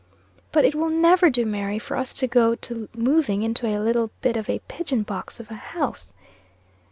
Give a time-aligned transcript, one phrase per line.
[0.51, 4.09] "But it will never do, Mary, for us to go to moving into a little
[4.23, 6.11] bit of a pigeon box of a house."